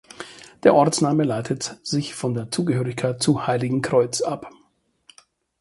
Der 0.63 0.73
Ortsname 0.73 1.23
leitet 1.25 1.77
sich 1.83 2.15
von 2.15 2.33
der 2.33 2.49
Zugehörigkeit 2.49 3.21
zu 3.21 3.45
Heiligenkreuz 3.45 4.21
ab. 4.21 4.51